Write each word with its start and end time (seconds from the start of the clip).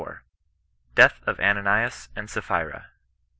—DEATH 0.95 1.21
OF 1.27 1.39
ANANIAS 1.39 2.09
AND 2.15 2.27
SAPPHIBA. 2.27 2.85